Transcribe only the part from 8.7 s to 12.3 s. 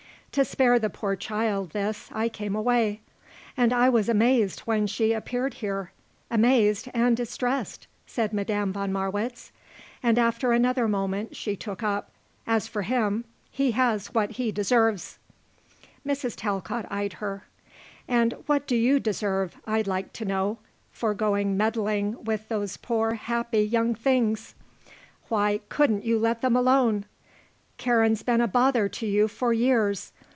von Marwitz. And after another moment she took up: